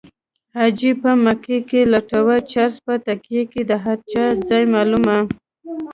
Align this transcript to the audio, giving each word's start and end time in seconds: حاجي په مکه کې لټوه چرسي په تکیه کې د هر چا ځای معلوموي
حاجي 0.55 0.91
په 1.01 1.11
مکه 1.23 1.57
کې 1.69 1.81
لټوه 1.93 2.37
چرسي 2.51 2.79
په 2.87 2.93
تکیه 3.05 3.43
کې 3.51 3.61
د 3.69 3.71
هر 3.83 3.97
چا 4.11 4.25
ځای 4.49 4.63
معلوموي 4.73 5.21